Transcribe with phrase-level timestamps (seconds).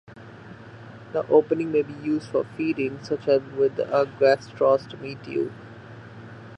[1.13, 5.53] The opening may be used for feeding, such as with a gastrostomy tube.